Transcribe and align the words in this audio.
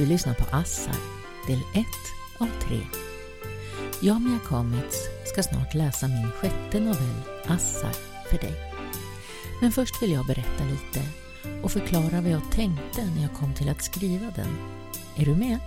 Du 0.00 0.06
lyssnar 0.06 0.34
på 0.34 0.56
Assar, 0.56 0.96
del 1.46 1.60
1 1.74 1.86
av 2.38 2.48
3. 2.68 2.80
Jag, 4.02 4.22
Mia 4.22 4.38
Kamitz, 4.38 4.96
ska 5.26 5.42
snart 5.42 5.74
läsa 5.74 6.08
min 6.08 6.30
sjätte 6.30 6.80
novell 6.80 7.22
Assar 7.46 7.92
för 8.30 8.38
dig. 8.38 8.54
Men 9.60 9.72
först 9.72 10.02
vill 10.02 10.12
jag 10.12 10.26
berätta 10.26 10.64
lite 10.64 11.08
och 11.62 11.72
förklara 11.72 12.20
vad 12.20 12.30
jag 12.30 12.50
tänkte 12.52 13.06
när 13.14 13.22
jag 13.22 13.34
kom 13.34 13.54
till 13.54 13.68
att 13.68 13.84
skriva 13.84 14.30
den. 14.36 14.56
Är 15.16 15.24
du 15.24 15.34
med? 15.34 15.58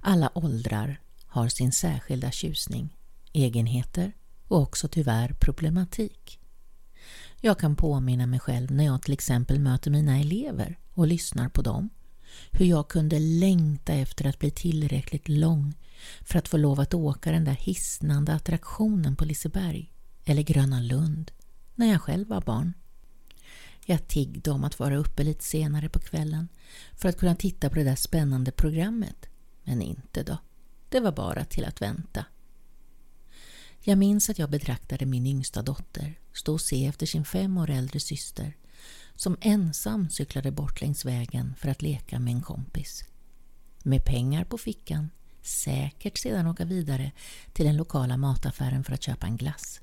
Alla 0.00 0.30
åldrar 0.34 1.00
har 1.26 1.48
sin 1.48 1.72
särskilda 1.72 2.30
tjusning, 2.30 2.96
egenheter 3.32 4.12
och 4.48 4.62
också 4.62 4.88
tyvärr 4.88 5.32
problematik. 5.40 6.40
Jag 7.40 7.58
kan 7.58 7.76
påminna 7.76 8.26
mig 8.26 8.40
själv 8.40 8.70
när 8.70 8.84
jag 8.84 9.02
till 9.02 9.12
exempel 9.12 9.60
möter 9.60 9.90
mina 9.90 10.18
elever 10.18 10.78
och 10.94 11.06
lyssnar 11.06 11.48
på 11.48 11.62
dem. 11.62 11.90
Hur 12.50 12.66
jag 12.66 12.88
kunde 12.88 13.18
längta 13.18 13.92
efter 13.92 14.26
att 14.26 14.38
bli 14.38 14.50
tillräckligt 14.50 15.28
lång 15.28 15.74
för 16.22 16.38
att 16.38 16.48
få 16.48 16.56
lov 16.56 16.80
att 16.80 16.94
åka 16.94 17.32
den 17.32 17.44
där 17.44 17.52
hisnande 17.52 18.34
attraktionen 18.34 19.16
på 19.16 19.24
Liseberg 19.24 19.92
eller 20.24 20.42
Gröna 20.42 20.80
Lund 20.80 21.30
när 21.74 21.86
jag 21.86 22.02
själv 22.02 22.28
var 22.28 22.40
barn. 22.40 22.72
Jag 23.86 24.08
tiggde 24.08 24.50
om 24.50 24.64
att 24.64 24.78
vara 24.78 24.96
uppe 24.96 25.24
lite 25.24 25.44
senare 25.44 25.88
på 25.88 25.98
kvällen 25.98 26.48
för 26.96 27.08
att 27.08 27.18
kunna 27.18 27.34
titta 27.34 27.68
på 27.68 27.74
det 27.74 27.84
där 27.84 27.96
spännande 27.96 28.50
programmet. 28.50 29.26
Men 29.64 29.82
inte 29.82 30.22
då. 30.22 30.38
Det 30.88 31.00
var 31.00 31.12
bara 31.12 31.44
till 31.44 31.64
att 31.64 31.82
vänta. 31.82 32.24
Jag 33.80 33.98
minns 33.98 34.30
att 34.30 34.38
jag 34.38 34.50
betraktade 34.50 35.06
min 35.06 35.26
yngsta 35.26 35.62
dotter 35.62 36.18
stå 36.32 36.52
och 36.52 36.60
se 36.60 36.86
efter 36.86 37.06
sin 37.06 37.24
fem 37.24 37.58
år 37.58 37.70
äldre 37.70 38.00
syster 38.00 38.56
som 39.16 39.36
ensam 39.40 40.10
cyklade 40.10 40.50
bort 40.50 40.80
längs 40.80 41.04
vägen 41.04 41.54
för 41.58 41.68
att 41.68 41.82
leka 41.82 42.18
med 42.18 42.34
en 42.34 42.42
kompis. 42.42 43.04
Med 43.82 44.04
pengar 44.04 44.44
på 44.44 44.58
fickan, 44.58 45.10
säkert 45.42 46.18
sedan 46.18 46.46
åka 46.46 46.64
vidare 46.64 47.12
till 47.52 47.66
den 47.66 47.76
lokala 47.76 48.16
mataffären 48.16 48.84
för 48.84 48.92
att 48.92 49.02
köpa 49.02 49.26
en 49.26 49.36
glass. 49.36 49.80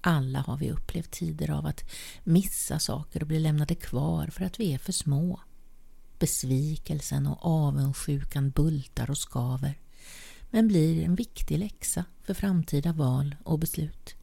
Alla 0.00 0.40
har 0.40 0.56
vi 0.56 0.70
upplevt 0.70 1.10
tider 1.10 1.50
av 1.50 1.66
att 1.66 1.90
missa 2.24 2.78
saker 2.78 3.20
och 3.20 3.26
bli 3.26 3.40
lämnade 3.40 3.74
kvar 3.74 4.26
för 4.26 4.44
att 4.44 4.60
vi 4.60 4.72
är 4.74 4.78
för 4.78 4.92
små. 4.92 5.40
Besvikelsen 6.18 7.26
och 7.26 7.38
avundsjukan 7.46 8.50
bultar 8.50 9.10
och 9.10 9.18
skaver 9.18 9.78
men 10.50 10.68
blir 10.68 11.04
en 11.04 11.14
viktig 11.14 11.58
läxa 11.58 12.04
för 12.22 12.34
framtida 12.34 12.92
val 12.92 13.36
och 13.44 13.58
beslut. 13.58 14.14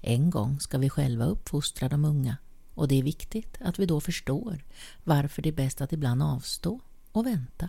En 0.00 0.30
gång 0.30 0.60
ska 0.60 0.78
vi 0.78 0.90
själva 0.90 1.24
uppfostra 1.24 1.88
de 1.88 2.04
unga 2.04 2.36
och 2.78 2.88
det 2.88 2.98
är 2.98 3.02
viktigt 3.02 3.56
att 3.60 3.78
vi 3.78 3.86
då 3.86 4.00
förstår 4.00 4.64
varför 5.04 5.42
det 5.42 5.48
är 5.48 5.52
bäst 5.52 5.80
att 5.80 5.92
ibland 5.92 6.22
avstå 6.22 6.80
och 7.12 7.26
vänta. 7.26 7.68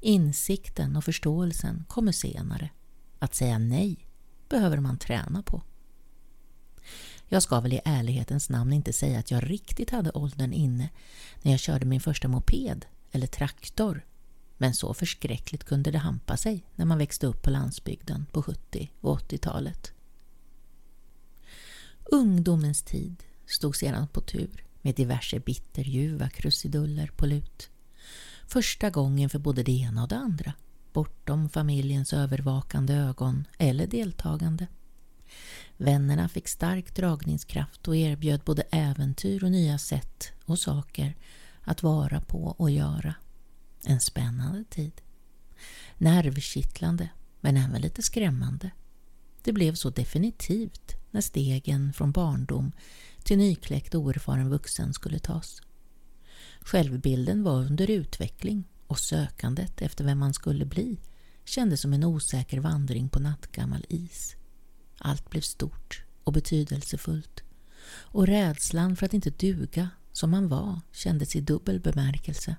Insikten 0.00 0.96
och 0.96 1.04
förståelsen 1.04 1.84
kommer 1.88 2.12
senare. 2.12 2.70
Att 3.18 3.34
säga 3.34 3.58
nej 3.58 4.06
behöver 4.48 4.80
man 4.80 4.98
träna 4.98 5.42
på. 5.42 5.62
Jag 7.28 7.42
ska 7.42 7.60
väl 7.60 7.72
i 7.72 7.80
ärlighetens 7.84 8.50
namn 8.50 8.72
inte 8.72 8.92
säga 8.92 9.18
att 9.18 9.30
jag 9.30 9.50
riktigt 9.50 9.90
hade 9.90 10.10
åldern 10.10 10.52
inne 10.52 10.88
när 11.42 11.50
jag 11.50 11.60
körde 11.60 11.86
min 11.86 12.00
första 12.00 12.28
moped 12.28 12.86
eller 13.10 13.26
traktor. 13.26 14.06
Men 14.56 14.74
så 14.74 14.94
förskräckligt 14.94 15.64
kunde 15.64 15.90
det 15.90 15.98
hampa 15.98 16.36
sig 16.36 16.66
när 16.74 16.84
man 16.84 16.98
växte 16.98 17.26
upp 17.26 17.42
på 17.42 17.50
landsbygden 17.50 18.26
på 18.32 18.42
70 18.42 18.90
och 19.00 19.20
80-talet. 19.20 19.92
Ungdomens 22.04 22.82
tid 22.82 23.24
stod 23.52 23.76
sedan 23.76 24.08
på 24.08 24.20
tur 24.20 24.64
med 24.82 24.94
diverse 24.94 25.40
bitterljuva 25.40 26.28
krusiduller 26.28 27.06
på 27.06 27.26
lut. 27.26 27.70
Första 28.46 28.90
gången 28.90 29.30
för 29.30 29.38
både 29.38 29.62
det 29.62 29.72
ena 29.72 30.02
och 30.02 30.08
det 30.08 30.16
andra, 30.16 30.52
bortom 30.92 31.48
familjens 31.48 32.12
övervakande 32.12 32.94
ögon 32.94 33.46
eller 33.58 33.86
deltagande. 33.86 34.66
Vännerna 35.76 36.28
fick 36.28 36.48
stark 36.48 36.94
dragningskraft 36.94 37.88
och 37.88 37.96
erbjöd 37.96 38.40
både 38.44 38.62
äventyr 38.62 39.44
och 39.44 39.50
nya 39.50 39.78
sätt 39.78 40.32
och 40.44 40.58
saker 40.58 41.16
att 41.60 41.82
vara 41.82 42.20
på 42.20 42.44
och 42.58 42.70
göra. 42.70 43.14
En 43.84 44.00
spännande 44.00 44.64
tid. 44.64 44.92
Nervkittlande, 45.98 47.08
men 47.40 47.56
även 47.56 47.80
lite 47.80 48.02
skrämmande. 48.02 48.70
Det 49.42 49.52
blev 49.52 49.74
så 49.74 49.90
definitivt 49.90 50.94
när 51.10 51.20
stegen 51.20 51.92
från 51.92 52.12
barndom 52.12 52.72
till 53.24 53.38
nykläckt 53.38 53.94
oerfaren 53.94 54.50
vuxen 54.50 54.94
skulle 54.94 55.18
tas. 55.18 55.62
Självbilden 56.60 57.42
var 57.42 57.58
under 57.58 57.90
utveckling 57.90 58.64
och 58.86 58.98
sökandet 58.98 59.82
efter 59.82 60.04
vem 60.04 60.18
man 60.18 60.34
skulle 60.34 60.64
bli 60.64 61.00
kändes 61.44 61.80
som 61.80 61.92
en 61.92 62.04
osäker 62.04 62.60
vandring 62.60 63.08
på 63.08 63.20
nattgammal 63.20 63.84
is. 63.88 64.36
Allt 64.98 65.30
blev 65.30 65.40
stort 65.40 66.04
och 66.24 66.32
betydelsefullt 66.32 67.42
och 67.90 68.26
rädslan 68.26 68.96
för 68.96 69.06
att 69.06 69.14
inte 69.14 69.30
duga 69.30 69.90
som 70.12 70.30
man 70.30 70.48
var 70.48 70.80
kändes 70.92 71.36
i 71.36 71.40
dubbel 71.40 71.80
bemärkelse. 71.80 72.56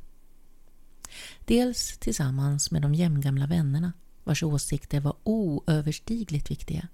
Dels 1.46 1.98
tillsammans 1.98 2.72
med 2.72 2.82
de 2.82 2.96
jämngamla 2.96 3.48
vännerna 3.48 3.94
vars 4.24 4.44
åsikter 4.44 5.00
var 5.00 5.16
oöverstigligt 5.24 6.52
viktiga. 6.52 6.88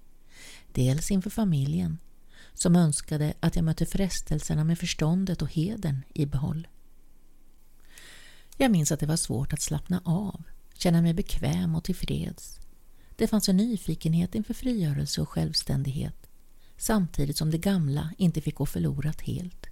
Dels 0.72 1.10
inför 1.10 1.30
familjen 1.30 1.98
som 2.58 2.76
önskade 2.76 3.34
att 3.40 3.56
jag 3.56 3.64
mötte 3.64 3.86
frestelserna 3.86 4.64
med 4.64 4.78
förståndet 4.78 5.42
och 5.42 5.52
hedern 5.52 6.02
i 6.14 6.26
behåll. 6.26 6.68
Jag 8.56 8.70
minns 8.70 8.92
att 8.92 9.00
det 9.00 9.06
var 9.06 9.16
svårt 9.16 9.52
att 9.52 9.62
slappna 9.62 10.02
av, 10.04 10.42
känna 10.74 11.02
mig 11.02 11.14
bekväm 11.14 11.74
och 11.74 11.84
tillfreds. 11.84 12.60
Det 13.16 13.26
fanns 13.26 13.48
en 13.48 13.56
nyfikenhet 13.56 14.34
inför 14.34 14.54
frigörelse 14.54 15.20
och 15.20 15.28
självständighet 15.28 16.28
samtidigt 16.78 17.36
som 17.36 17.50
det 17.50 17.58
gamla 17.58 18.10
inte 18.18 18.40
fick 18.40 18.54
gå 18.54 18.66
förlorat 18.66 19.20
helt. 19.20 19.66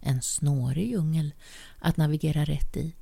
En 0.00 0.22
snårig 0.22 0.90
djungel 0.90 1.34
att 1.78 1.96
navigera 1.96 2.44
rätt 2.44 2.76
i 2.76 2.94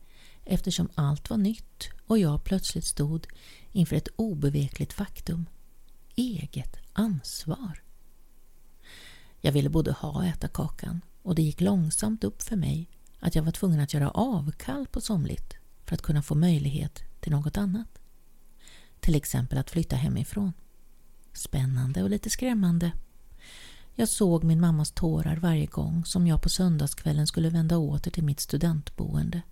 eftersom 0.45 0.89
allt 0.95 1.31
var 1.31 1.37
nytt 1.37 1.89
och 2.07 2.19
jag 2.19 2.45
plötsligt 2.45 2.85
stod 2.85 3.27
inför 3.73 3.97
ett 3.97 4.09
obevekligt 4.17 4.93
faktum. 4.93 5.47
Eget 6.17 6.77
ansvar. 6.93 7.84
Jag 9.45 9.53
ville 9.53 9.69
både 9.69 9.93
ha 9.93 10.11
och 10.11 10.25
äta 10.25 10.49
kakan 10.49 11.01
och 11.23 11.35
det 11.35 11.43
gick 11.43 11.61
långsamt 11.61 12.25
upp 12.25 12.43
för 12.43 12.57
mig 12.57 12.89
att 13.21 13.35
jag 13.35 13.43
var 13.43 13.53
tvungen 13.53 13.81
att 13.81 13.95
göra 13.95 14.11
avkall 14.11 14.87
på 14.87 15.01
somligt 15.01 15.55
för 15.85 15.95
att 15.95 16.03
kunna 16.03 16.23
få 16.23 16.35
möjlighet 16.35 17.03
till 17.21 17.33
något 17.33 17.57
annat. 17.57 17.99
Till 19.01 19.15
exempel 19.15 19.59
att 19.59 19.71
flytta 19.71 19.97
hemifrån. 19.97 20.53
Spännande 21.33 22.03
och 22.03 22.11
lite 22.11 22.31
skrämmande. 22.31 22.93
Jag 23.95 24.09
såg 24.09 24.45
min 24.45 24.61
mammas 24.61 24.91
tårar 24.91 25.37
varje 25.37 25.67
gång 25.67 26.05
som 26.05 26.27
jag 26.27 26.43
på 26.43 26.49
söndagskvällen 26.49 27.27
skulle 27.27 27.51
vända 27.51 27.79
åter 27.79 28.11
till 28.11 28.25
mitt 28.25 28.41
studentboende. 28.41 29.43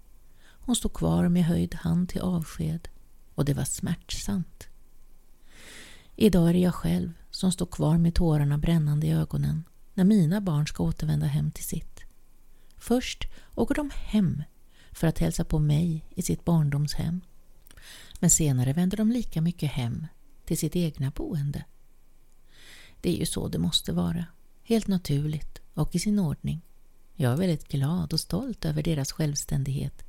Hon 0.44 0.76
stod 0.76 0.92
kvar 0.92 1.28
med 1.28 1.44
höjd 1.44 1.74
hand 1.74 2.08
till 2.08 2.20
avsked 2.20 2.88
och 3.34 3.44
det 3.44 3.54
var 3.54 3.64
smärtsamt. 3.64 4.68
Idag 6.16 6.48
är 6.48 6.52
det 6.52 6.58
jag 6.58 6.74
själv 6.74 7.12
som 7.30 7.52
står 7.52 7.66
kvar 7.66 7.98
med 7.98 8.14
tårarna 8.14 8.58
brännande 8.58 9.06
i 9.06 9.12
ögonen 9.12 9.64
när 9.94 10.04
mina 10.04 10.40
barn 10.40 10.66
ska 10.66 10.82
återvända 10.82 11.26
hem 11.26 11.50
till 11.50 11.64
sitt. 11.64 12.00
Först 12.76 13.28
åker 13.54 13.74
de 13.74 13.90
hem 13.94 14.42
för 14.92 15.06
att 15.06 15.18
hälsa 15.18 15.44
på 15.44 15.58
mig 15.58 16.04
i 16.10 16.22
sitt 16.22 16.44
barndomshem. 16.44 17.20
Men 18.20 18.30
senare 18.30 18.72
vänder 18.72 18.96
de 18.96 19.12
lika 19.12 19.40
mycket 19.40 19.72
hem 19.72 20.06
till 20.44 20.58
sitt 20.58 20.76
egna 20.76 21.10
boende. 21.10 21.64
Det 23.00 23.10
är 23.10 23.18
ju 23.18 23.26
så 23.26 23.48
det 23.48 23.58
måste 23.58 23.92
vara. 23.92 24.24
Helt 24.64 24.86
naturligt 24.86 25.58
och 25.74 25.94
i 25.94 25.98
sin 25.98 26.18
ordning. 26.18 26.60
Jag 27.14 27.32
är 27.32 27.36
väldigt 27.36 27.68
glad 27.68 28.12
och 28.12 28.20
stolt 28.20 28.64
över 28.64 28.82
deras 28.82 29.12
självständighet 29.12 30.04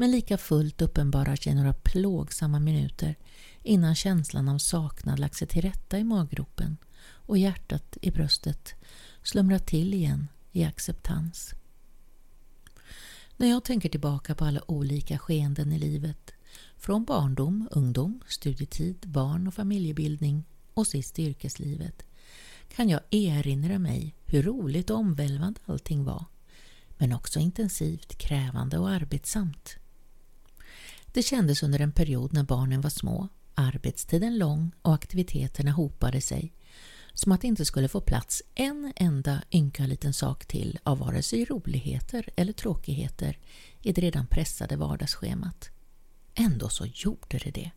men 0.00 0.10
lika 0.10 0.38
fullt 0.38 0.82
uppenbarar 0.82 1.36
sig 1.36 1.54
några 1.54 1.72
plågsamma 1.72 2.58
minuter 2.60 3.16
innan 3.62 3.94
känslan 3.94 4.48
av 4.48 4.58
saknad 4.58 5.18
lagt 5.18 5.36
sig 5.36 5.48
till 5.48 5.62
rätta 5.62 5.98
i 5.98 6.04
maggropen 6.04 6.76
och 7.00 7.38
hjärtat 7.38 7.96
i 8.02 8.10
bröstet 8.10 8.74
slumra 9.22 9.58
till 9.58 9.94
igen 9.94 10.28
i 10.52 10.64
acceptans. 10.64 11.54
När 13.36 13.48
jag 13.48 13.64
tänker 13.64 13.88
tillbaka 13.88 14.34
på 14.34 14.44
alla 14.44 14.70
olika 14.70 15.18
skeenden 15.18 15.72
i 15.72 15.78
livet, 15.78 16.32
från 16.76 17.04
barndom, 17.04 17.68
ungdom, 17.70 18.20
studietid, 18.26 19.04
barn 19.06 19.46
och 19.46 19.54
familjebildning 19.54 20.44
och 20.74 20.86
sist 20.86 21.18
yrkeslivet, 21.18 22.04
kan 22.68 22.88
jag 22.88 23.00
erinra 23.10 23.78
mig 23.78 24.14
hur 24.26 24.42
roligt 24.42 24.90
och 24.90 24.98
omvälvande 24.98 25.60
allting 25.66 26.04
var, 26.04 26.24
men 26.98 27.12
också 27.12 27.40
intensivt, 27.40 28.18
krävande 28.18 28.78
och 28.78 28.90
arbetsamt. 28.90 29.76
Det 31.06 31.22
kändes 31.22 31.62
under 31.62 31.80
en 31.80 31.92
period 31.92 32.32
när 32.32 32.44
barnen 32.44 32.80
var 32.80 32.90
små, 32.90 33.28
arbetstiden 33.54 34.38
lång 34.38 34.72
och 34.82 34.94
aktiviteterna 34.94 35.70
hopade 35.70 36.20
sig 36.20 36.52
som 37.18 37.32
att 37.32 37.40
det 37.40 37.46
inte 37.46 37.64
skulle 37.64 37.88
få 37.88 38.00
plats 38.00 38.42
en 38.54 38.92
enda 38.96 39.42
ynka 39.50 39.86
liten 39.86 40.14
sak 40.14 40.46
till 40.46 40.78
av 40.82 40.98
vare 40.98 41.22
sig 41.22 41.44
roligheter 41.44 42.28
eller 42.36 42.52
tråkigheter 42.52 43.38
i 43.82 43.92
det 43.92 44.00
redan 44.00 44.26
pressade 44.26 44.76
vardagsschemat. 44.76 45.70
Ändå 46.34 46.68
så 46.68 46.86
gjorde 46.86 47.38
det 47.38 47.50
det. 47.50 47.70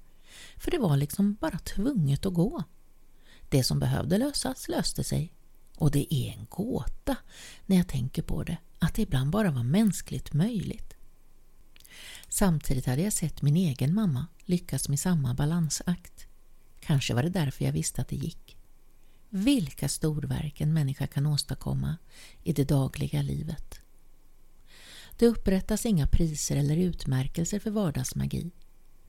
För 0.58 0.72
det 0.72 0.78
var 0.78 0.98
liksom 0.98 1.34
bara 1.34 1.60
tvunget 1.60 2.26
att 2.26 2.34
gå. 2.34 2.64
Det 3.50 3.64
som 3.64 3.80
behövde 3.80 4.18
lösas 4.18 4.68
löste 4.68 5.04
sig. 5.04 5.34
Och 5.78 5.92
det 5.92 6.14
är 6.14 6.32
en 6.32 6.46
gåta, 6.50 7.16
när 7.66 7.78
jag 7.78 7.88
tänker 7.88 8.22
på 8.22 8.44
det, 8.44 8.58
att 8.80 8.96
det 8.96 9.02
ibland 9.02 9.30
bara 9.32 9.52
var 9.52 9.64
mänskligt 9.64 10.34
möjligt. 10.34 10.94
Samtidigt 12.30 12.86
hade 12.86 13.02
jag 13.02 13.14
sett 13.14 13.42
min 13.42 13.58
egen 13.58 13.94
mamma 13.94 14.28
lyckas 14.46 14.90
med 14.90 15.00
samma 15.00 15.34
balansakt. 15.34 16.26
Kanske 16.80 17.14
var 17.14 17.24
det 17.24 17.30
därför 17.30 17.66
jag 17.66 17.72
visste 17.72 18.02
att 18.02 18.08
det 18.08 18.16
gick. 18.16 18.51
Vilka 19.34 19.90
storverk 19.90 20.62
en 20.62 20.74
människa 20.74 21.08
kan 21.08 21.26
åstadkomma 21.26 21.98
i 22.44 22.54
det 22.54 22.64
dagliga 22.64 23.22
livet. 23.22 23.80
Det 25.18 25.28
upprättas 25.28 25.86
inga 25.86 26.08
priser 26.08 26.56
eller 26.56 26.78
utmärkelser 26.78 27.60
för 27.60 27.72
vardagsmagi, 27.72 28.52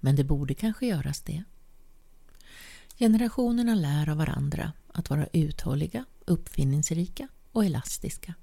men 0.00 0.16
det 0.16 0.24
borde 0.24 0.54
kanske 0.54 0.86
göras 0.86 1.20
det. 1.20 1.44
Generationerna 2.98 3.74
lär 3.74 4.08
av 4.08 4.16
varandra 4.16 4.72
att 4.88 5.10
vara 5.10 5.26
uthålliga, 5.32 6.04
uppfinningsrika 6.24 7.28
och 7.52 7.64
elastiska. 7.64 8.34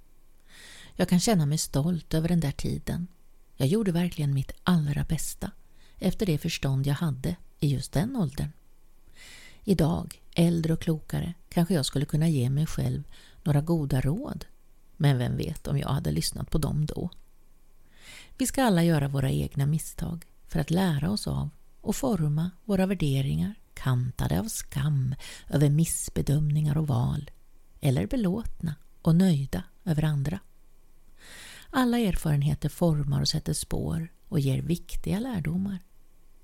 Jag 0.96 1.10
kan 1.10 1.20
känna 1.20 1.46
mig 1.46 1.58
stolt 1.58 2.14
över 2.14 2.28
den 2.28 2.40
där 2.40 2.52
tiden. 2.52 3.08
Jag 3.56 3.68
gjorde 3.68 3.92
verkligen 3.92 4.34
mitt 4.34 4.52
allra 4.64 5.04
bästa 5.04 5.52
efter 5.98 6.26
det 6.26 6.38
förstånd 6.38 6.88
jag 6.88 6.96
hade 6.96 7.36
i 7.60 7.68
just 7.68 7.92
den 7.92 8.16
åldern. 8.16 8.52
Idag, 9.64 10.22
äldre 10.40 10.74
och 10.74 10.82
klokare, 10.82 11.34
kanske 11.50 11.74
jag 11.74 11.86
skulle 11.86 12.06
kunna 12.06 12.28
ge 12.28 12.50
mig 12.50 12.66
själv 12.66 13.04
några 13.44 13.62
goda 13.62 14.02
råd. 14.02 14.46
Men 14.98 15.18
vem 15.18 15.38
vet 15.38 15.68
om 15.68 15.78
jag 15.78 15.90
hade 15.90 16.12
lyssnat 16.12 16.52
på 16.52 16.58
dem 16.58 16.86
då? 16.86 17.10
Vi 18.38 18.48
ska 18.48 18.64
alla 18.64 18.84
göra 18.84 19.08
våra 19.08 19.32
egna 19.32 19.66
misstag 19.66 20.26
för 20.48 20.60
att 20.60 20.72
lära 20.72 21.12
oss 21.12 21.28
av 21.28 21.50
och 21.82 21.96
forma 21.96 22.52
våra 22.66 22.86
värderingar 22.86 23.56
kantade 23.74 24.40
av 24.40 24.48
skam 24.48 25.16
över 25.50 25.70
missbedömningar 25.70 26.78
och 26.78 26.88
val 26.88 27.32
eller 27.82 28.08
belåtna 28.08 28.76
och 29.02 29.16
nöjda 29.16 29.64
över 29.86 30.04
andra. 30.04 30.40
Alla 31.70 32.00
erfarenheter 32.00 32.70
formar 32.70 33.22
och 33.22 33.28
sätter 33.28 33.54
spår 33.54 34.08
och 34.28 34.40
ger 34.40 34.62
viktiga 34.62 35.20
lärdomar. 35.20 35.80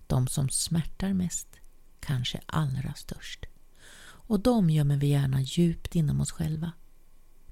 De 0.08 0.28
som 0.28 0.50
smärtar 0.50 1.14
mest, 1.14 1.48
kanske 2.00 2.42
allra 2.46 2.94
störst. 2.94 3.46
Och 4.28 4.40
de 4.40 4.70
gömmer 4.70 4.98
vi 4.98 5.08
gärna 5.08 5.42
djupt 5.42 5.96
inom 5.96 6.22
oss 6.22 6.32
själva. 6.32 6.72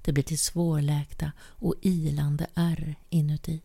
Det 0.02 0.12
blir 0.12 0.24
till 0.24 0.38
svårläkta 0.38 1.32
och 1.40 1.74
ilande 1.82 2.46
ärr 2.54 2.94
inuti 3.10 3.62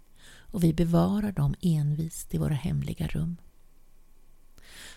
och 0.51 0.63
vi 0.63 0.73
bevarar 0.73 1.31
dem 1.31 1.56
envist 1.61 2.33
i 2.33 2.38
våra 2.38 2.53
hemliga 2.53 3.07
rum. 3.07 3.38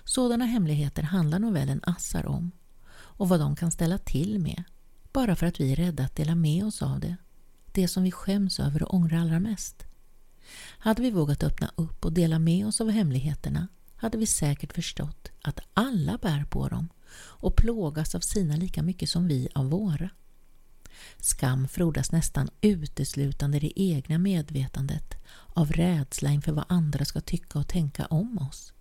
Sådana 0.05 0.45
hemligheter 0.45 1.03
handlar 1.03 1.39
novellen 1.39 1.81
Assar 1.83 2.27
om 2.27 2.51
och 2.95 3.29
vad 3.29 3.41
de 3.41 3.57
kan 3.57 3.71
ställa 3.71 3.99
till 3.99 4.39
med 4.39 4.65
bara 5.13 5.37
för 5.37 5.47
att 5.47 5.61
vi 5.61 5.73
är 5.73 5.77
rädda 5.77 6.05
att 6.05 6.17
dela 6.17 6.35
med 6.35 6.65
oss 6.65 6.83
av 6.83 7.01
det. 7.01 7.17
Det 7.73 7.89
som 7.89 8.03
vi 8.03 8.11
skäms 8.11 8.61
över 8.61 8.83
och 8.83 8.95
ångrar 8.95 9.19
allra 9.19 9.41
mest. 9.41 9.87
Hade 10.79 11.03
vi 11.03 11.11
vågat 11.11 11.43
öppna 11.43 11.73
upp 11.77 12.05
och 12.05 12.13
dela 12.13 12.39
med 12.39 12.67
oss 12.67 12.81
av 12.81 12.91
hemligheterna 12.91 13.69
hade 14.03 14.19
vi 14.19 14.27
säkert 14.27 14.73
förstått 14.73 15.31
att 15.43 15.61
alla 15.75 16.19
bär 16.19 16.45
på 16.45 16.69
dem 16.69 16.89
och 17.15 17.57
plågas 17.57 18.15
av 18.15 18.21
sina 18.21 18.57
lika 18.57 18.83
mycket 18.83 19.09
som 19.09 19.29
vi 19.29 19.49
av 19.55 19.71
våra. 19.71 20.11
Skam 21.17 21.69
frodas 21.69 22.13
nästan 22.13 22.51
uteslutande 22.61 23.57
i 23.57 23.61
det 23.61 23.81
egna 23.83 24.19
medvetandet 24.19 25.15
av 25.47 25.73
rädsla 25.73 26.31
inför 26.31 26.53
vad 26.53 26.65
andra 26.69 27.05
ska 27.05 27.21
tycka 27.21 27.59
och 27.59 27.69
tänka 27.69 28.07
om 28.07 28.39
oss. 28.39 28.73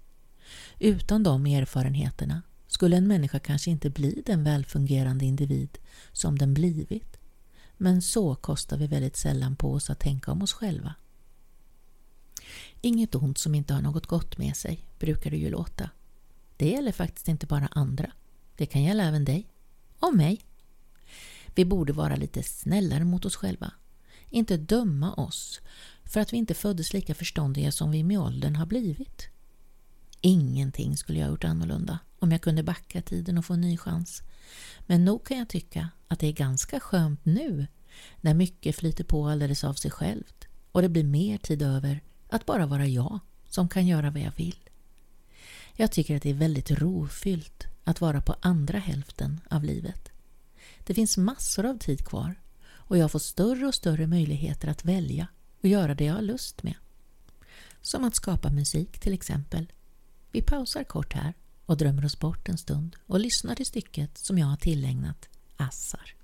Utan 0.80 1.24
de 1.24 1.46
erfarenheterna 1.46 2.42
skulle 2.68 2.98
en 2.98 3.08
människa 3.08 3.40
kanske 3.40 3.72
inte 3.72 3.90
bli 3.90 4.24
den 4.26 4.44
välfungerande 4.44 5.26
individ 5.26 5.78
som 6.12 6.38
den 6.38 6.54
blivit. 6.54 7.18
Men 7.78 8.02
så 8.02 8.36
kostar 8.36 8.78
vi 8.78 8.88
väldigt 8.88 9.18
sällan 9.18 9.56
på 9.56 9.74
oss 9.74 9.90
att 9.90 10.00
tänka 10.00 10.32
om 10.32 10.42
oss 10.42 10.54
själva. 10.54 10.96
Inget 12.82 13.16
ont 13.16 13.38
som 13.38 13.56
inte 13.56 13.74
har 13.74 13.82
något 13.82 14.08
gott 14.08 14.38
med 14.38 14.58
sig, 14.58 14.86
brukar 15.00 15.32
det 15.32 15.38
ju 15.38 15.50
låta. 15.50 15.90
Det 16.58 16.70
gäller 16.70 16.92
faktiskt 16.92 17.28
inte 17.28 17.48
bara 17.48 17.68
andra. 17.72 18.12
Det 18.56 18.66
kan 18.66 18.84
gälla 18.84 19.04
även 19.04 19.26
dig. 19.26 19.48
Och 20.00 20.16
mig. 20.16 20.42
Vi 21.56 21.66
borde 21.66 21.94
vara 21.94 22.16
lite 22.16 22.44
snällare 22.44 23.04
mot 23.04 23.26
oss 23.26 23.36
själva. 23.36 23.72
Inte 24.30 24.58
döma 24.58 25.14
oss 25.14 25.62
för 26.04 26.20
att 26.20 26.34
vi 26.34 26.38
inte 26.38 26.54
föddes 26.54 26.94
lika 26.94 27.16
förståndiga 27.16 27.72
som 27.72 27.92
vi 27.92 28.04
med 28.04 28.20
åldern 28.20 28.56
har 28.56 28.66
blivit. 28.66 29.28
Ingenting 30.22 30.98
skulle 30.98 31.20
jag 31.20 31.26
ha 31.26 31.32
gjort 31.32 31.44
annorlunda 31.44 32.00
om 32.20 32.32
jag 32.32 32.42
kunde 32.42 32.64
backa 32.64 33.02
tiden 33.02 33.38
och 33.38 33.46
få 33.46 33.54
en 33.54 33.62
ny 33.62 33.78
chans. 33.78 34.22
Men 34.80 35.06
nog 35.06 35.26
kan 35.28 35.38
jag 35.38 35.50
tycka 35.50 35.90
att 36.08 36.20
det 36.20 36.28
är 36.28 36.32
ganska 36.32 36.80
skönt 36.80 37.26
nu 37.26 37.68
när 38.22 38.34
mycket 38.34 38.76
flyter 38.76 39.04
på 39.04 39.28
alldeles 39.28 39.64
av 39.64 39.74
sig 39.74 39.92
självt 39.92 40.48
och 40.72 40.82
det 40.82 40.90
blir 40.90 41.04
mer 41.04 41.38
tid 41.38 41.62
över 41.62 42.02
att 42.32 42.46
bara 42.46 42.66
vara 42.66 42.88
jag 42.88 43.20
som 43.50 43.70
kan 43.70 43.88
göra 43.88 44.12
vad 44.12 44.22
jag 44.22 44.32
vill. 44.36 44.70
Jag 45.74 45.92
tycker 45.92 46.16
att 46.16 46.24
det 46.24 46.30
är 46.30 46.34
väldigt 46.34 46.72
rofyllt 46.72 47.68
att 47.84 48.02
vara 48.02 48.22
på 48.22 48.36
andra 48.42 48.80
hälften 48.80 49.42
av 49.50 49.64
livet. 49.64 50.10
Det 50.86 50.94
finns 50.94 51.18
massor 51.18 51.66
av 51.66 51.78
tid 51.78 52.06
kvar 52.06 52.36
och 52.70 52.98
jag 52.98 53.12
får 53.12 53.20
större 53.20 53.68
och 53.68 53.76
större 53.76 54.08
möjligheter 54.08 54.68
att 54.68 54.86
välja 54.86 55.28
och 55.62 55.70
göra 55.70 55.96
det 55.96 56.06
jag 56.06 56.14
har 56.14 56.22
lust 56.22 56.64
med. 56.64 56.76
Som 57.82 58.04
att 58.04 58.16
skapa 58.16 58.50
musik 58.50 59.00
till 59.00 59.14
exempel 59.14 59.72
vi 60.32 60.42
pausar 60.42 60.84
kort 60.84 61.14
här 61.14 61.34
och 61.66 61.78
drömmer 61.78 62.06
oss 62.06 62.20
bort 62.20 62.50
en 62.50 62.58
stund 62.58 62.96
och 63.08 63.20
lyssnar 63.20 63.56
till 63.56 63.66
stycket 63.66 64.18
som 64.18 64.38
jag 64.38 64.48
har 64.48 64.58
tillägnat 64.58 65.30
Assar. 65.58 66.21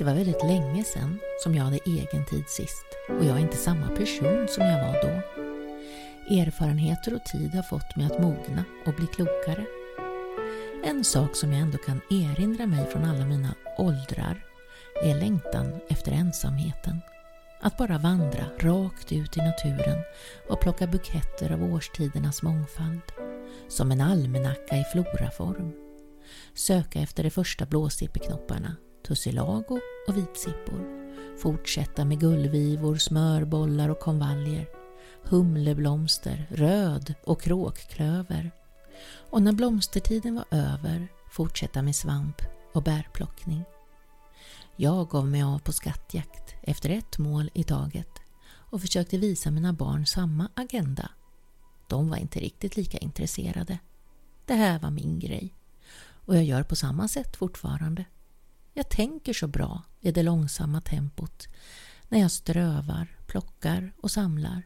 Det 0.00 0.04
var 0.04 0.14
väldigt 0.14 0.44
länge 0.44 0.84
sedan 0.84 1.20
som 1.42 1.54
jag 1.54 1.64
hade 1.64 1.78
egen 1.86 2.24
tid 2.24 2.48
sist 2.48 2.84
och 3.08 3.24
jag 3.24 3.36
är 3.36 3.40
inte 3.40 3.56
samma 3.56 3.88
person 3.88 4.46
som 4.48 4.64
jag 4.64 4.86
var 4.86 4.92
då. 5.02 5.22
Erfarenheter 6.36 7.14
och 7.14 7.24
tid 7.24 7.54
har 7.54 7.62
fått 7.62 7.96
mig 7.96 8.06
att 8.06 8.22
mogna 8.22 8.64
och 8.86 8.94
bli 8.94 9.06
klokare. 9.06 9.64
En 10.84 11.04
sak 11.04 11.36
som 11.36 11.52
jag 11.52 11.60
ändå 11.60 11.78
kan 11.78 12.00
erinra 12.10 12.66
mig 12.66 12.86
från 12.86 13.04
alla 13.04 13.26
mina 13.26 13.54
åldrar 13.78 14.44
är 15.04 15.14
längtan 15.14 15.80
efter 15.88 16.12
ensamheten. 16.12 17.00
Att 17.60 17.78
bara 17.78 17.98
vandra 17.98 18.44
rakt 18.58 19.12
ut 19.12 19.36
i 19.36 19.40
naturen 19.40 20.02
och 20.48 20.60
plocka 20.60 20.86
buketter 20.86 21.52
av 21.52 21.74
årstidernas 21.74 22.42
mångfald. 22.42 23.12
Som 23.68 23.92
en 23.92 24.00
almanacka 24.00 24.76
i 24.76 24.84
floraform 24.92 25.72
söka 26.54 27.00
efter 27.00 27.22
de 27.22 27.30
första 27.30 27.66
blåsippeknopparna, 27.66 28.76
tussilago 29.02 29.80
och 30.08 30.16
vitsippor, 30.16 31.10
fortsätta 31.38 32.04
med 32.04 32.20
gullvivor, 32.20 32.96
smörbollar 32.96 33.88
och 33.88 34.00
konvaljer, 34.00 34.68
humleblomster, 35.22 36.46
röd 36.50 37.14
och 37.24 37.42
kråkklöver 37.42 38.50
och 39.30 39.42
när 39.42 39.52
blomstertiden 39.52 40.34
var 40.34 40.44
över 40.50 41.08
fortsätta 41.30 41.82
med 41.82 41.96
svamp 41.96 42.42
och 42.72 42.82
bärplockning. 42.82 43.64
Jag 44.76 45.08
gav 45.08 45.26
mig 45.26 45.42
av 45.42 45.58
på 45.58 45.72
skattjakt 45.72 46.54
efter 46.62 46.90
ett 46.90 47.18
mål 47.18 47.50
i 47.54 47.64
taget 47.64 48.20
och 48.46 48.80
försökte 48.80 49.18
visa 49.18 49.50
mina 49.50 49.72
barn 49.72 50.06
samma 50.06 50.48
agenda. 50.54 51.10
De 51.88 52.10
var 52.10 52.16
inte 52.16 52.40
riktigt 52.40 52.76
lika 52.76 52.98
intresserade. 52.98 53.78
Det 54.46 54.54
här 54.54 54.78
var 54.78 54.90
min 54.90 55.18
grej 55.18 55.54
och 56.26 56.36
jag 56.36 56.44
gör 56.44 56.62
på 56.62 56.76
samma 56.76 57.08
sätt 57.08 57.36
fortfarande. 57.36 58.04
Jag 58.80 58.88
tänker 58.88 59.32
så 59.32 59.46
bra 59.46 59.82
i 60.00 60.10
det 60.12 60.22
långsamma 60.22 60.80
tempot 60.80 61.48
när 62.08 62.20
jag 62.20 62.30
strövar, 62.30 63.18
plockar 63.26 63.92
och 63.96 64.10
samlar. 64.10 64.62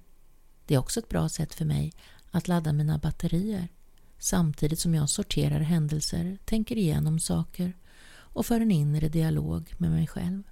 Det 0.66 0.74
är 0.74 0.78
också 0.78 1.00
ett 1.00 1.08
bra 1.08 1.28
sätt 1.28 1.54
för 1.54 1.64
mig 1.64 1.92
att 2.30 2.48
ladda 2.48 2.72
mina 2.72 2.98
batterier 2.98 3.68
samtidigt 4.18 4.78
som 4.78 4.94
jag 4.94 5.10
sorterar 5.10 5.60
händelser, 5.60 6.38
tänker 6.44 6.78
igenom 6.78 7.20
saker 7.20 7.76
och 8.06 8.46
för 8.46 8.60
en 8.60 8.70
inre 8.70 9.08
dialog 9.08 9.74
med 9.78 9.90
mig 9.90 10.06
själv. 10.06 10.42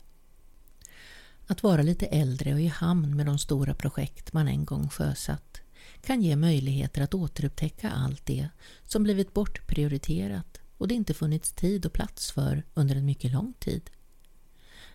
Att 1.47 1.63
vara 1.63 1.83
lite 1.83 2.07
äldre 2.07 2.55
och 2.55 2.61
i 2.61 2.67
hamn 2.67 3.17
med 3.17 3.27
de 3.27 3.39
stora 3.39 3.75
projekt 3.75 4.33
man 4.33 4.49
en 4.49 4.65
gång 4.65 4.89
sjösatt 4.89 5.61
kan 6.01 6.23
ge 6.23 6.37
möjligheter 6.37 7.03
att 7.03 7.15
återupptäcka 7.15 7.91
allt 7.91 8.27
det 8.27 8.49
som 8.85 9.03
blivit 9.03 9.35
bortprioriterat 9.35 10.62
och 10.83 10.89
det 10.89 10.95
inte 10.95 11.15
funnits 11.15 11.53
tid 11.53 11.87
och 11.87 11.93
plats 11.93 12.31
för 12.31 12.63
under 12.75 12.97
en 12.97 13.05
mycket 13.05 13.33
lång 13.33 13.53
tid. 13.53 13.91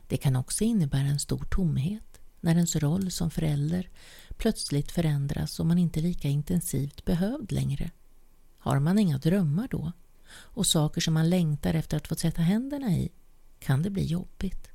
Det 0.08 0.17
kan 0.17 0.36
också 0.36 0.63
innebära 0.63 1.08
en 1.08 1.20
stor 1.20 1.46
tomhet 1.51 2.20
när 2.39 2.56
ens 2.56 2.75
roll 2.75 3.12
som 3.12 3.32
förälder 3.32 3.89
plötsligt 4.38 4.91
förändras 4.91 5.60
och 5.60 5.65
man 5.65 5.77
inte 5.77 6.00
lika 6.00 6.27
intensivt 6.27 7.06
behövd 7.06 7.51
längre. 7.51 7.91
Har 8.58 8.79
man 8.79 9.00
inga 9.00 9.17
drömmar 9.17 9.67
då 9.72 9.91
och 10.29 10.67
saker 10.67 11.01
som 11.01 11.13
man 11.13 11.29
längtar 11.29 11.74
efter 11.74 11.98
att 11.98 12.08
få 12.08 12.15
sätta 12.15 12.41
händerna 12.41 12.91
i 12.91 13.12
kan 13.60 13.82
det 13.82 13.89
bli 13.89 14.06
jobbigt. 14.06 14.67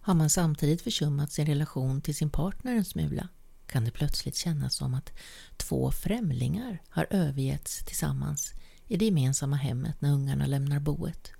Har 0.00 0.14
man 0.14 0.30
samtidigt 0.30 0.82
försummat 0.82 1.32
sin 1.32 1.46
relation 1.46 2.00
till 2.00 2.14
sin 2.14 2.30
partner 2.30 2.74
en 2.74 2.84
smula 2.84 3.28
kan 3.66 3.84
det 3.84 3.90
plötsligt 3.90 4.36
kännas 4.36 4.74
som 4.74 4.94
att 4.94 5.12
två 5.56 5.90
främlingar 5.90 6.82
har 6.88 7.06
övergetts 7.10 7.84
tillsammans 7.84 8.54
i 8.88 8.96
det 8.96 9.04
gemensamma 9.04 9.56
hemmet 9.56 10.00
när 10.00 10.12
ungarna 10.12 10.46
lämnar 10.46 10.80
boet. 10.80 11.30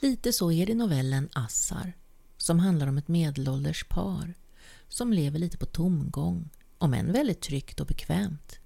Lite 0.00 0.32
så 0.32 0.52
är 0.52 0.66
det 0.66 0.72
i 0.72 0.74
novellen 0.74 1.28
Assar 1.32 1.92
som 2.36 2.58
handlar 2.58 2.86
om 2.86 2.98
ett 2.98 3.08
medelålders 3.08 3.84
par 3.84 4.34
som 4.88 5.12
lever 5.12 5.38
lite 5.38 5.58
på 5.58 5.66
tomgång, 5.66 6.50
om 6.78 6.94
än 6.94 7.12
väldigt 7.12 7.40
tryggt 7.40 7.80
och 7.80 7.86
bekvämt. 7.86 8.58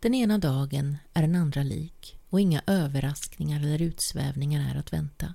Den 0.00 0.14
ena 0.14 0.38
dagen 0.38 0.96
är 1.12 1.22
den 1.22 1.34
andra 1.34 1.62
lik 1.62 2.18
och 2.28 2.40
inga 2.40 2.62
överraskningar 2.66 3.60
eller 3.60 3.82
utsvävningar 3.82 4.70
är 4.74 4.78
att 4.78 4.92
vänta. 4.92 5.34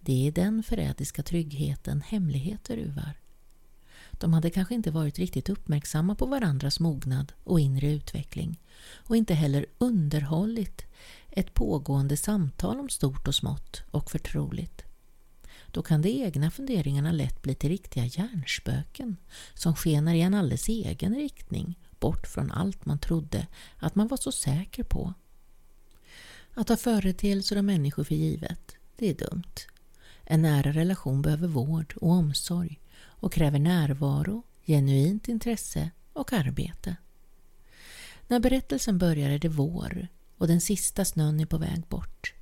Det 0.00 0.28
är 0.28 0.32
den 0.32 0.62
förrädiska 0.62 1.22
tryggheten 1.22 2.00
hemligheter 2.00 2.76
ruvar. 2.76 3.20
De 4.18 4.32
hade 4.32 4.50
kanske 4.50 4.74
inte 4.74 4.90
varit 4.90 5.18
riktigt 5.18 5.48
uppmärksamma 5.48 6.14
på 6.14 6.26
varandras 6.26 6.80
mognad 6.80 7.32
och 7.44 7.60
inre 7.60 7.92
utveckling 7.92 8.60
och 8.94 9.16
inte 9.16 9.34
heller 9.34 9.66
underhållit 9.78 10.84
ett 11.30 11.54
pågående 11.54 12.16
samtal 12.16 12.80
om 12.80 12.88
stort 12.88 13.28
och 13.28 13.34
smått 13.34 13.82
och 13.90 14.10
förtroligt. 14.10 14.82
Då 15.66 15.82
kan 15.82 16.02
de 16.02 16.08
egna 16.08 16.50
funderingarna 16.50 17.12
lätt 17.12 17.42
bli 17.42 17.54
till 17.54 17.70
riktiga 17.70 18.04
hjärnspöken 18.04 19.16
som 19.54 19.74
skenar 19.74 20.14
i 20.14 20.20
en 20.20 20.34
alldeles 20.34 20.68
egen 20.68 21.14
riktning 21.14 21.78
bort 22.00 22.26
från 22.26 22.50
allt 22.50 22.86
man 22.86 22.98
trodde 22.98 23.46
att 23.76 23.94
man 23.94 24.08
var 24.08 24.16
så 24.16 24.32
säker 24.32 24.82
på. 24.82 25.14
Att 26.54 26.66
ta 26.66 26.76
företeelser 26.76 27.58
och 27.58 27.64
människor 27.64 28.04
för 28.04 28.14
givet, 28.14 28.76
det 28.96 29.10
är 29.10 29.14
dumt. 29.14 29.54
En 30.24 30.42
nära 30.42 30.72
relation 30.72 31.22
behöver 31.22 31.48
vård 31.48 31.94
och 31.96 32.10
omsorg 32.10 32.80
och 33.26 33.32
kräver 33.32 33.58
närvaro, 33.58 34.42
genuint 34.66 35.28
intresse 35.28 35.90
och 36.12 36.32
arbete. 36.32 36.96
När 38.28 38.40
berättelsen 38.40 38.98
börjar 38.98 39.30
är 39.30 39.38
det 39.38 39.48
vår 39.48 40.08
och 40.38 40.46
den 40.46 40.60
sista 40.60 41.04
snön 41.04 41.40
är 41.40 41.46
på 41.46 41.58
väg 41.58 41.82
bort. 41.88 42.34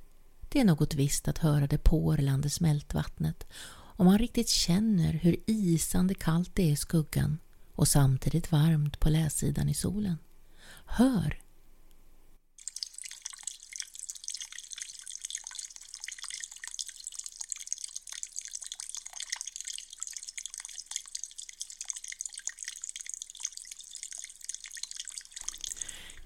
Det 0.49 0.59
är 0.59 0.65
något 0.65 0.93
visst 0.93 1.27
att 1.27 1.37
höra 1.37 1.67
det 1.67 1.77
porlande 1.77 2.49
smältvattnet 2.49 3.47
och 3.67 4.05
man 4.05 4.17
riktigt 4.17 4.49
känner 4.49 5.13
hur 5.13 5.37
isande 5.45 6.13
kallt 6.13 6.51
det 6.53 6.63
är 6.63 6.71
i 6.71 6.75
skuggan 6.75 7.39
och 7.71 7.87
samtidigt 7.87 8.51
varmt 8.51 8.99
på 8.99 9.09
läsidan 9.09 9.69
i 9.69 9.73
solen. 9.73 10.17
Hör 10.85 11.39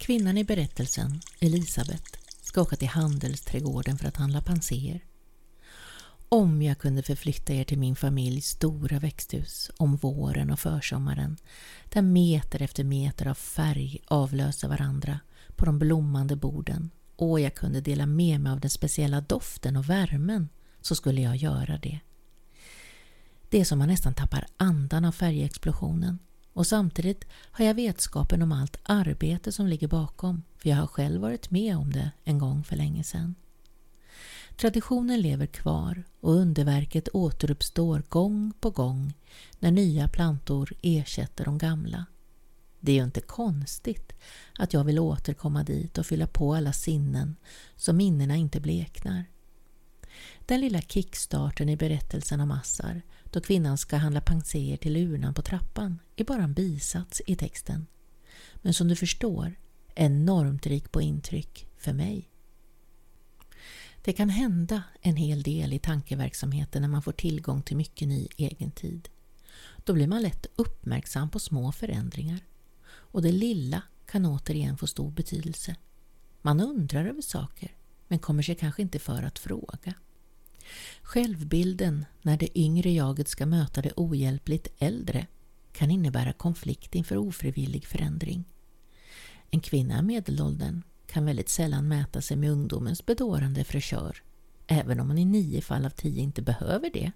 Kvinnan 0.10 0.38
i 0.38 0.44
berättelsen, 0.44 1.22
Elisabet, 1.39 2.18
ska 2.42 2.62
åka 2.62 2.75
till 2.75 2.88
handelsträdgården 2.88 3.98
för 3.98 4.08
att 4.08 4.18
handla 4.18 4.42
panser. 4.42 5.06
Om 6.30 6.62
jag 6.62 6.78
kunde 6.78 7.04
förflytta 7.04 7.54
er 7.54 7.63
till 7.63 7.80
min 7.80 7.96
familjs 7.96 8.46
stora 8.46 9.00
växthus 9.00 9.72
om 9.78 9.96
våren 9.96 10.51
och 10.51 10.60
försommaren, 10.60 11.38
där 11.89 12.01
meter 12.01 12.62
efter 12.62 12.84
meter 12.84 13.28
av 13.28 13.34
färg 13.34 14.00
avlöser 14.08 14.68
varandra 14.68 15.20
på 15.56 15.66
de 15.66 15.80
blommande 15.80 16.36
borden 16.36 16.89
och 17.16 17.39
jag 17.39 17.56
kunde 17.56 17.82
dela 17.82 18.06
med 18.06 18.42
mig 18.42 18.51
av 18.51 18.60
den 18.60 18.70
speciella 18.70 19.22
doften 19.22 19.75
och 19.75 19.89
värmen, 19.89 20.50
så 20.82 20.96
skulle 20.96 21.22
jag 21.22 21.36
göra 21.36 21.78
det. 21.78 22.00
Det 23.50 23.60
är 23.60 23.66
som 23.66 23.80
man 23.80 23.88
nästan 23.88 24.13
tappar 24.13 24.48
andan 24.58 25.06
av 25.06 25.12
färgexplosionen. 25.12 26.20
Och 26.60 26.68
samtidigt 26.68 27.25
har 27.32 27.66
jag 27.66 27.74
vetskapen 27.74 28.42
om 28.42 28.51
allt 28.51 28.78
arbete 28.84 29.51
som 29.51 29.68
ligger 29.68 29.88
bakom, 29.88 30.44
för 30.58 30.70
jag 30.70 30.78
har 30.78 30.88
själv 30.88 31.22
varit 31.22 31.51
med 31.51 31.78
om 31.78 31.94
det 31.94 32.12
en 32.24 32.39
gång 32.39 32.63
för 32.63 32.75
länge 32.75 33.04
sedan. 33.04 33.36
Traditionen 34.58 35.22
lever 35.22 35.46
kvar 35.46 36.04
och 36.20 36.34
underverket 36.34 37.10
återuppstår 37.13 38.04
gång 38.10 38.54
på 38.60 38.70
gång 38.70 39.13
när 39.60 39.72
nya 39.72 40.08
plantor 40.08 40.74
ersätter 40.82 41.46
de 41.46 41.58
gamla. 41.58 42.06
Det 42.80 42.92
är 42.92 42.96
ju 42.96 43.04
inte 43.04 43.22
konstigt 43.22 44.13
att 44.58 44.74
jag 44.74 44.84
vill 44.84 45.00
återkomma 45.00 45.63
dit 45.63 45.98
och 45.98 46.06
fylla 46.06 46.28
på 46.28 46.56
alla 46.56 46.74
sinnen 46.74 47.36
så 47.75 47.94
minnena 47.94 48.36
inte 48.36 48.60
bleknar. 48.60 49.25
Den 50.46 50.62
lilla 50.62 50.82
kickstarten 50.82 51.70
i 51.70 51.78
berättelsen 51.78 52.42
om 52.42 52.51
Assar 52.51 53.01
då 53.32 53.42
kvinnan 53.42 53.78
ska 53.78 53.98
handla 53.98 54.22
panser 54.22 54.78
till 54.78 54.98
urnan 54.98 55.34
på 55.34 55.42
trappan 55.42 56.00
är 56.16 56.24
bara 56.24 56.44
en 56.44 56.54
bisats 56.54 57.22
i 57.26 57.36
texten. 57.36 57.88
Men 58.62 58.74
som 58.74 58.88
du 58.88 58.96
förstår 58.96 59.56
enormt 59.96 60.68
rik 60.68 60.92
på 60.92 61.02
intryck 61.02 61.68
för 61.78 61.94
mig. 61.94 62.30
Det 64.04 64.14
kan 64.14 64.30
hända 64.30 64.84
en 65.02 65.16
hel 65.16 65.44
del 65.44 65.74
i 65.74 65.80
tankeverksamheten 65.80 66.82
när 66.82 66.90
man 66.90 67.02
får 67.02 67.12
tillgång 67.12 67.62
till 67.62 67.78
mycket 67.78 68.08
ny 68.08 68.28
egen 68.38 68.72
tid. 68.72 69.10
Då 69.86 69.94
blir 69.94 70.08
man 70.08 70.22
lätt 70.22 70.46
uppmärksam 70.56 71.30
på 71.30 71.40
små 71.40 71.72
förändringar 71.72 72.40
och 72.90 73.22
det 73.22 73.32
lilla 73.32 73.82
kan 74.06 74.26
återigen 74.26 74.78
få 74.78 74.88
stor 74.88 75.12
betydelse. 75.12 75.76
Man 76.42 76.62
undrar 76.62 77.06
över 77.06 77.22
saker 77.22 77.76
men 78.08 78.20
kommer 78.20 78.44
sig 78.44 78.56
kanske 78.56 78.82
inte 78.82 79.00
för 79.00 79.24
att 79.24 79.40
fråga. 79.40 79.94
Självbilden 81.02 82.06
när 82.22 82.38
det 82.38 82.60
yngre 82.60 82.92
jaget 82.92 83.28
ska 83.28 83.46
möta 83.46 83.82
det 83.82 83.94
ohjälpligt 83.96 84.68
äldre 84.78 85.28
kan 85.72 85.92
innebära 85.92 86.34
konflikt 86.34 86.96
inför 86.96 87.18
ofrivillig 87.18 87.86
förändring. 87.86 88.44
En 89.50 89.60
kvinna 89.60 90.00
i 90.00 90.02
medelåldern 90.02 90.84
kan 91.08 91.26
väldigt 91.26 91.50
sällan 91.50 91.88
mäta 91.88 92.22
sig 92.22 92.38
med 92.38 92.52
ungdomens 92.52 93.06
bedårande 93.06 93.64
fräschör, 93.64 94.24
även 94.68 95.00
om 95.00 95.08
man 95.08 95.18
i 95.18 95.26
nio 95.26 95.62
fall 95.62 95.86
av 95.86 95.90
tio 95.90 96.22
inte 96.22 96.42
behöver 96.42 96.90
det. 96.94 97.12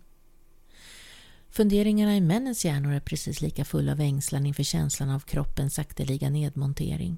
Funderingarna 1.50 2.15
i 2.15 2.22
männens 2.22 2.65
hjärnor 2.65 2.93
är 2.93 3.00
precis 3.00 3.41
lika 3.41 3.65
fulla 3.65 3.91
av 3.91 4.00
ängslan 4.00 4.45
inför 4.45 4.63
känslan 4.63 5.10
av 5.10 5.19
kroppens 5.19 5.74
sakteliga 5.74 6.29
nedmontering. 6.29 7.17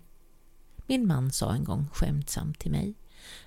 Min 0.88 1.08
man 1.08 1.32
sa 1.32 1.54
en 1.54 1.64
gång 1.64 1.88
skämtsamt 1.94 2.60
till 2.60 2.72
mig 2.72 2.94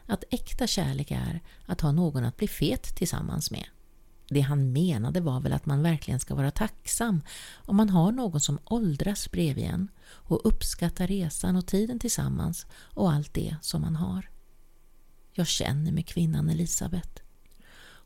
att 0.06 0.24
äkta 0.30 0.66
kärlek 0.66 1.10
är 1.10 1.40
att 1.66 1.80
ha 1.80 1.92
någon 1.92 2.24
att 2.24 2.36
bli 2.36 2.48
fet 2.48 2.82
tillsammans 2.96 3.50
med. 3.50 3.66
Det 4.28 4.40
han 4.40 4.72
menade 4.72 5.20
var 5.20 5.40
väl 5.40 5.52
att 5.52 5.66
man 5.66 5.82
verkligen 5.82 6.20
ska 6.20 6.34
vara 6.34 6.50
tacksam 6.50 7.22
om 7.54 7.76
man 7.76 7.90
har 7.90 8.12
någon 8.12 8.40
som 8.40 8.58
åldras 8.64 9.30
bredvid 9.30 9.64
en 9.64 9.88
och 10.04 10.40
uppskattar 10.44 11.06
resan 11.06 11.56
och 11.56 11.66
tiden 11.66 11.98
tillsammans 11.98 12.66
och 12.74 13.12
allt 13.12 13.34
det 13.34 13.56
som 13.62 13.80
man 13.80 13.96
har. 13.96 14.30
Jag 15.32 15.46
känner 15.46 15.92
med 15.92 16.06
kvinnan 16.06 16.48
Elisabet. 16.48 17.22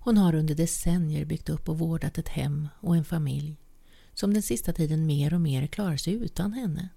Hon 0.04 0.16
har 0.16 0.34
under 0.34 0.54
decennier 0.54 1.24
byggt 1.24 1.48
upp 1.48 1.68
och 1.68 1.78
vårdat 1.78 2.18
ett 2.18 2.28
hem 2.28 2.68
och 2.80 2.96
en 2.96 3.04
familj 3.04 3.56
som 4.14 4.34
den 4.34 4.42
sista 4.42 4.72
tiden 4.72 5.06
mer 5.06 5.34
och 5.34 5.40
mer 5.40 5.66
klarar 5.66 5.96
sig 5.96 6.14
utan 6.14 6.52
henne. 6.52 6.88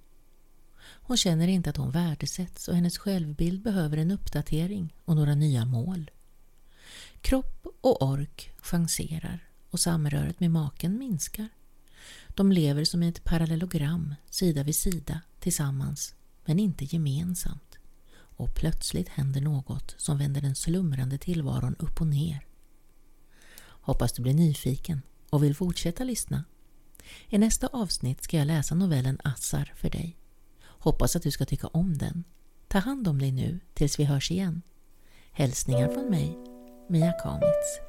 Hon 0.87 1.17
känner 1.17 1.47
inte 1.47 1.69
att 1.69 1.77
hon 1.77 1.91
värdesätts 1.91 2.67
och 2.67 2.75
hennes 2.75 2.97
självbild 2.97 3.61
behöver 3.61 3.97
en 3.97 4.11
uppdatering 4.11 4.93
och 5.05 5.15
några 5.15 5.35
nya 5.35 5.65
mål. 5.65 6.11
Kropp 7.21 7.67
och 7.81 8.01
ork 8.01 8.51
chanserar 8.57 9.39
och 9.69 9.79
samröret 9.79 10.39
med 10.39 10.51
maken 10.51 10.97
minskar. 10.97 11.49
De 12.27 12.51
lever 12.51 12.85
som 12.85 13.03
i 13.03 13.07
ett 13.07 13.23
parallellogram, 13.23 14.15
sida 14.29 14.63
vid 14.63 14.75
sida, 14.75 15.21
tillsammans, 15.39 16.15
men 16.45 16.59
inte 16.59 16.85
gemensamt. 16.85 17.77
Och 18.37 18.55
plötsligt 18.55 19.09
händer 19.09 19.41
något 19.41 19.95
som 19.97 20.17
vänder 20.17 20.41
den 20.41 20.55
slumrande 20.55 21.17
tillvaron 21.17 21.75
upp 21.79 22.01
och 22.01 22.07
ner. 22.07 22.45
Hoppas 23.59 24.13
du 24.13 24.21
blir 24.21 24.33
nyfiken 24.33 25.01
och 25.29 25.43
vill 25.43 25.55
fortsätta 25.55 26.03
lyssna. 26.03 26.43
I 27.29 27.37
nästa 27.37 27.67
avsnitt 27.67 28.23
ska 28.23 28.37
jag 28.37 28.47
läsa 28.47 28.75
novellen 28.75 29.19
Assar 29.23 29.73
för 29.75 29.89
dig. 29.89 30.17
Hoppas 30.85 31.15
att 31.15 31.23
du 31.23 31.31
ska 31.31 31.45
tycka 31.45 31.67
om 31.67 31.97
den. 31.97 32.23
Ta 32.67 32.77
hand 32.77 33.07
om 33.07 33.19
dig 33.19 33.31
nu 33.31 33.59
tills 33.73 33.99
vi 33.99 34.03
hörs 34.03 34.31
igen. 34.31 34.61
Hälsningar 35.31 35.89
från 35.89 36.09
mig, 36.09 36.37
Mia 36.89 37.11
Kamitz. 37.11 37.79